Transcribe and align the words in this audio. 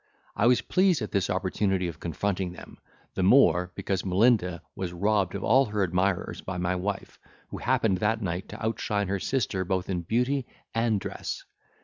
I 0.35 0.47
was 0.47 0.61
pleased 0.63 1.03
at 1.03 1.11
this 1.11 1.29
opportunity 1.29 1.87
of 1.87 1.99
confronting 1.99 2.53
them; 2.53 2.79
the 3.13 3.21
more, 3.21 3.71
because 3.75 4.03
Melinda 4.03 4.63
was 4.75 4.91
robbed 4.93 5.35
of 5.35 5.43
all 5.43 5.65
her 5.65 5.83
admirers 5.83 6.41
by 6.41 6.57
my 6.57 6.75
wife, 6.75 7.19
who 7.49 7.59
happened 7.59 7.99
that 7.99 8.19
night 8.19 8.49
to 8.49 8.65
outshine 8.65 9.09
her 9.09 9.19
sister 9.19 9.63
both 9.63 9.91
in 9.91 10.01
beauty 10.01 10.47
and 10.73 10.99
dress. 10.99 11.45